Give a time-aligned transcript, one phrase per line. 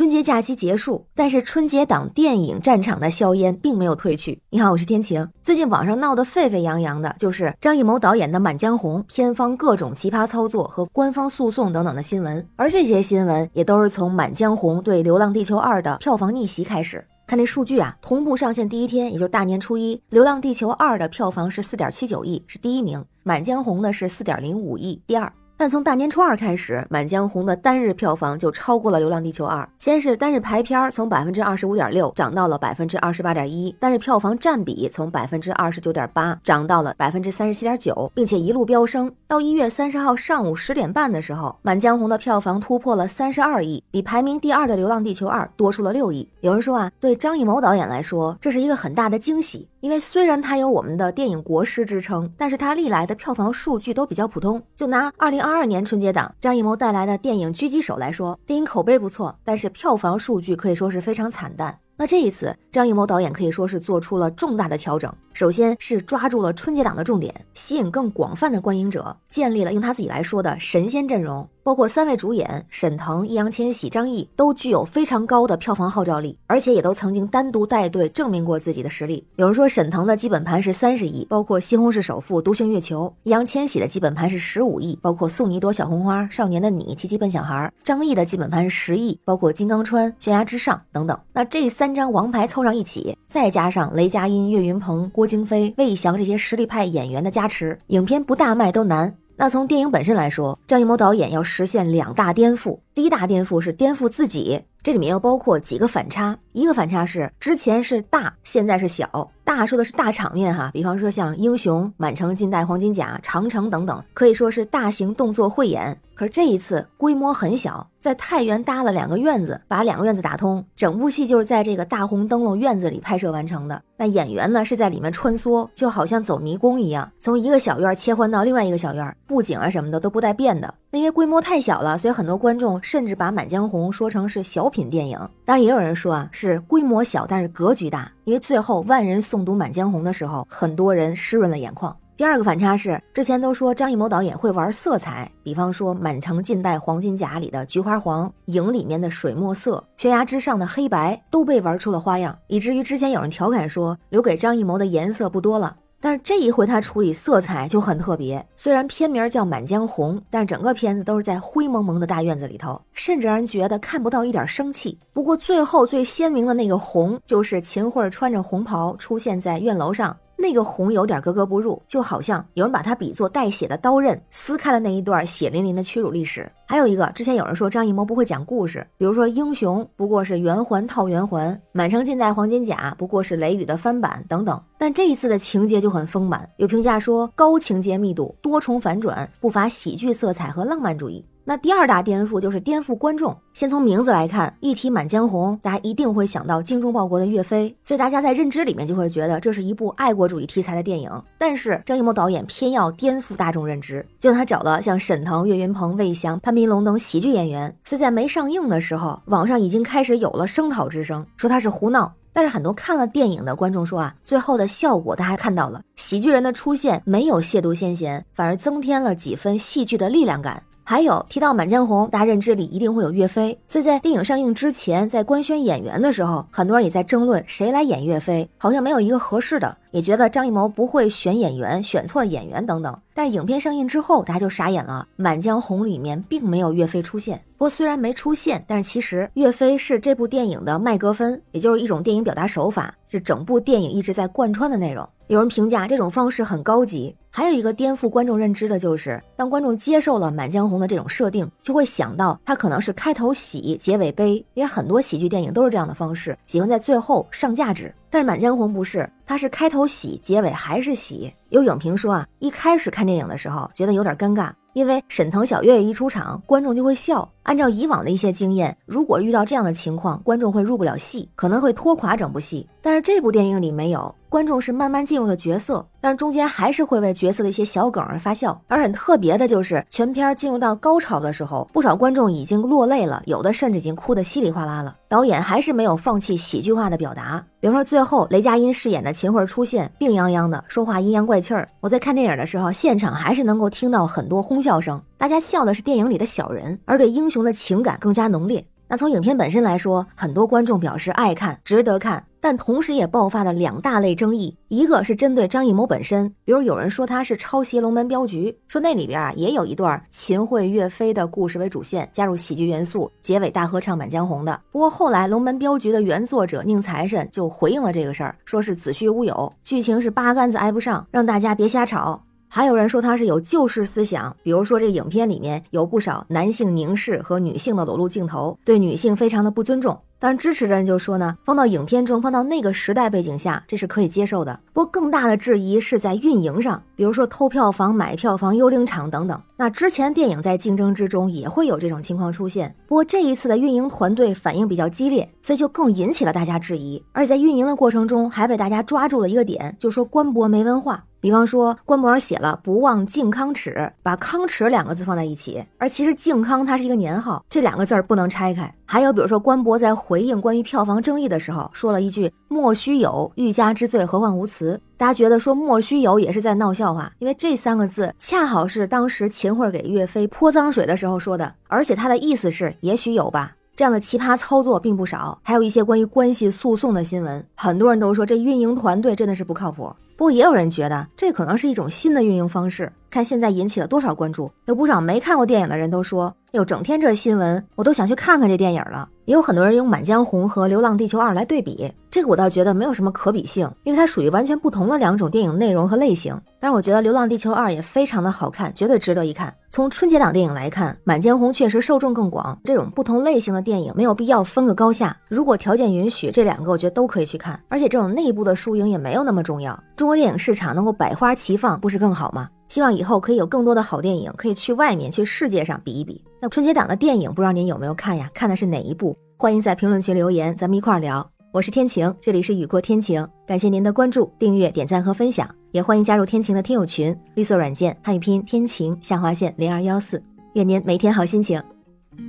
[0.00, 4.40] 春节假期结束，但是春节档电影战场的硝烟并没有褪去。
[4.48, 5.28] 你好，我是天晴。
[5.42, 17.06] 最近网上闹得沸沸扬扬的，就是张艺谋导演的《满江红》片方各种奇葩操作和官方诉讼等等的新闻，而这些新闻也都是从《满江红》对《流浪地球二》的票房逆袭开始。
[17.26, 25.30] 看这数据啊，同步上线第一天，也就是大年初一，《流浪地球二》的票房是四点七九亿，是第一名；《满江红》呢是四点零五亿，第二。
[25.60, 29.62] 但从大年初二开始，《满江红》的单日票房就超过了《流浪地球二》。
[29.78, 39.12] 先是单日排片从百分之二十五点六涨到了百分之二十八点一，单日票房占比从百分之二十九点八涨到了百分之三十七点九，并且一路飙升。
[39.28, 46.26] 到一月三十号上午十点半的时候，《满江红》的票房突破了三十二亿，比排名第二的《流浪地球二》多出了六亿。
[46.40, 49.68] 有人说啊，对张艺谋导演来说，这是一个很大的惊喜。
[49.80, 54.62] 因为虽然它有我们的电影国师之称，但是它历来的票房数据都比较普通。
[54.76, 61.78] 就拿二零二二年春节档张艺谋带来的电影《狙击手》来说，电影口碑不错，但是票房数据可以说是非常惨淡。
[61.96, 65.12] 那这一次，张艺谋导演可以说是做出了重大的调整。
[65.32, 79.24] 首先是抓住了春节档的重点，吸引更广泛的观影者，建立了用他自己来说的神仙阵容，包括三位主演沈腾、易烊千玺、张译都具有非常高的票房号召力，而且也都曾经单独带队证明过自己的实力。
[79.36, 91.18] 有人说沈腾的基本盘是三十亿，包括《西红柿首富》《独行月球》；易烊千玺的基本盘是十五亿，包括《送你一朵小红花》《少年的你》《奇迹笨小孩》；张译的基本盘是十亿，包括《金刚川》《悬崖之上》等等。
[91.32, 99.14] 那这三张王牌凑上一起，再加上雷佳音、岳云鹏、郭京飞、魏翔这些实力派演员的加持，影片不大卖都难。
[99.36, 102.78] 那从电影本身来说，张艺谋导演要实现两大颠覆。
[102.94, 106.38] 第一大颠覆是颠覆自己，这里面要包括几个反差。
[106.52, 109.30] 一个反差是之前是大，现在是小。
[109.44, 115.94] 大说的是大场面哈，比方说像英雄、满城尽带黄金甲、长城等等，可以说是大型动作汇演。
[116.20, 123.82] 可是这一次规模很小，在太原搭了两个院子，把两个院子打通，整部戏就是在这个大红灯笼院子里拍摄完成的。
[123.96, 130.74] 那演员呢是在里面穿梭，就好像走迷宫一样，从一个小院切换到另外一个小院，布景啊什么的都不带变的。
[130.90, 135.18] 那因为规模太小了，所以很多观众甚至把《满江红》说成是小品电影。
[135.46, 138.12] 当然也有人说啊，是规模小，但是格局大。
[138.24, 141.96] 因为最后万人诵读《满江红》的时候，很多人湿润了眼眶。
[142.20, 155.74] 第二个反差是，之前都说张艺谋导演会玩色彩，比方说《满城尽带黄金甲》里的菊花黄，《影》里面的水墨色，《悬崖之上的黑白都被玩出了花样，以至于之前有人调侃说，留给张艺谋的颜色不多了。
[155.98, 164.98] 但是这一回他处理色彩就很特别，虽然片名叫《满江红》，但是整个片子都是在灰蒙蒙的大院子里头，甚至让人觉得看不到一点生气。
[165.14, 170.14] 不过最后最鲜明的那个红，就是秦桧穿着红袍出现在院楼上。
[170.40, 176.50] 那个红有点格格不入，就好像有人把它比作带血的刀刃，撕开了那一段血淋淋的屈辱历史。
[176.66, 184.58] 还有一个，之前有人说张艺谋不会讲故事，比如说英雄不过是圆环套圆环，满城尽带黄金甲不过是雷雨的翻版等等。
[184.78, 191.22] 但这一次的情节就很丰满，有评价说高情节密度、多重反转，不乏喜剧色彩和浪漫主义。
[191.44, 193.36] 那第二大颠覆就是颠覆观众。
[193.52, 201.10] 先从名字来看，一提《满江红》，大家一定会想到精忠报国的岳飞，所以大家在认知里面就会觉得这是一部爱国主义题材的电影。
[201.36, 212.12] 但是张艺谋导演偏要颠覆大众认知，就他找了像沈腾、岳云鹏、魏翔、潘斌龙等喜剧演员，所以在没上映的时候，网上已经开始有了声讨之声，说他是胡闹。
[212.32, 220.62] 但是很多看了电影的观众说啊，最后的效果大家看到了，喜剧人的出现没有亵渎先贤，反而增添了几分戏剧的力量感。
[220.82, 232.98] 还有提到《满江红》，大家认知里一定会有岳飞，所以在电影上映之前，在官宣演员的时候，很多人也在争论谁来演岳飞，好像没有一个合适的，也觉得张艺谋不会选演员，选错演员等等。
[233.14, 237.40] 但是影片上映之后，大家就傻眼了，《满江红》里面并没有岳飞出现。
[237.56, 245.08] 不过虽然没出现，但是其实岳飞是这部电影的麦格芬，也就是一种电影表达手法，是整部电影一直在贯穿的内容。
[245.28, 247.14] 有人评价这种方式很高级。
[247.32, 257.94] 还有一个颠覆观众认知的就是，当观众接受了《满江红》的这种设定，就会想到它可能是开头喜，结尾悲，因为很多喜剧电影都是这样的方式，喜欢在最后上价值。
[258.10, 261.32] 但是《满江红》不是，它是开头喜，结尾还是喜。
[261.50, 267.28] 有影评说啊，一开始看电影的时候觉得有点尴尬，因为沈腾、小岳岳一出场，观众就会笑。
[267.44, 272.68] 按照以往的一些经验，如果遇到这样的情况，观众会入不了戏，可能会拖垮整部戏。
[272.82, 274.14] 但是这部电影里没有。
[274.28, 278.60] 观众是慢慢进入了角色，但是中间还是会为角色的一些小梗而发笑。
[278.68, 284.96] 而很特别的就是，全片进入到高潮的时候，不少观众已经落泪了，有的甚至已经哭得稀里哗啦了。
[285.10, 291.68] 导演还是没有放弃喜剧化的表达，比如说最后雷佳音饰演的秦桧出现，病殃殃的说话阴阳怪气儿。
[291.80, 298.64] 我在看电影的时候，现场还是能够听到很多哄笑声，大家笑的是电影里的小人，而对英雄的情感更加浓烈。
[298.86, 302.24] 那从影片本身来说，很多观众表示爱看，值得看。
[302.40, 314.60] 但同时也爆发了两大类争议，一个是针对张艺谋本身，比如有人说他是抄袭《龙门镖局》，说那里边啊也有一段秦桧岳飞的故事为主线，加入喜剧元素，结尾大合唱《满江红》的。
[314.70, 322.22] 不过后来《龙门镖局》的原作者宁财神就回应了这个事儿，说是子虚乌有，剧情是八竿子挨不上，让大家别瞎吵。
[322.52, 329.96] 还有人说他是有旧式思想，比如说这影片里面有不少男性凝视和女性的裸露镜头，对女性非常的不尊重。
[330.20, 334.60] 但支持的人就说呢，放到影片中，放到那个时代背景下，这是可以接受的。
[334.74, 339.40] 不过更大的质疑是在运营上，比如说偷票房、买票房、幽灵场等等。
[339.56, 347.02] 那之前电影在竞争之中也会有这种情况出现，不过这一次的运营团队反应比较激烈，所以就更引起了大家质疑。
[347.12, 351.02] 而且在运营的过程中，还被大家抓住了一个点，就说官博没文化。
[351.20, 358.74] 比方说，官博上写了“不忘靖康耻”，把“康耻”两个字放在一起，而其实靖康它是一个年号，这两个字儿不能拆开。
[358.86, 364.80] 还有比如说，官博在回应关于票房争议的时候，说了一句“莫须有，欲加之罪，何患无辞”。
[364.96, 373.52] 大家觉得说“莫须有”也是在闹笑话，因为这三个字恰好是当时秦桧给岳飞泼脏水的时候说的，而且他的意思是“也许有吧”。
[373.76, 379.90] 这样的奇葩操作并不少，还有一些关于关系诉讼的新闻，很多人都说这运营团队真的是不靠谱。
[380.20, 386.36] 不过也有人觉得这可能是一种新的运营方式，看现在引起了多少关注，有不少没看过电影的人都说。
[386.50, 389.08] 哟，整天这新闻，我都想去看看这电影了。
[389.30, 396.36] 也有很多人用《满江红》和《流浪地球二》来对比，这个我倒觉得没有什么可比性，因为它属于完全不同的两种电影内容和类型。
[396.58, 399.54] 但是我觉得《流浪地球二》也非常的好看，绝对值得一看。
[399.70, 402.58] 从春节档电影来看，《满江红》确实受众更广。
[402.64, 407.62] 这种不同类型的电影没有必要分个高下，如果条件允许，这两个我觉得都可以去看。
[407.68, 409.80] 而且这种内部的输赢也没有那么重要。
[409.94, 412.48] 中国电影市场能够百花齐放，不是更好吗？
[412.66, 416.20] 希望以后可以有更多的好电影，可以去外面去世界上比一比。
[416.42, 418.30] 那春节档的电影，不知道您有没有看呀？
[418.32, 419.14] 看的是哪一部？
[419.36, 421.28] 欢迎在评论区留言，咱们一块儿聊。
[421.52, 430.22] 我是天晴，这里是雨过天晴，感谢您的关注、订阅、点赞和分享，也欢迎加入天晴的听友群，绿色软件汉语拼音天晴下划线零二幺四，
[430.54, 431.62] 愿您每天好心情，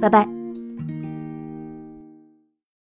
[0.02, 0.41] 拜拜。